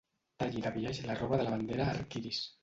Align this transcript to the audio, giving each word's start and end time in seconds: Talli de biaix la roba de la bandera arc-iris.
Talli 0.43 0.63
de 0.63 0.71
biaix 0.77 1.01
la 1.09 1.17
roba 1.19 1.39
de 1.43 1.47
la 1.49 1.53
bandera 1.57 1.87
arc-iris. 1.93 2.43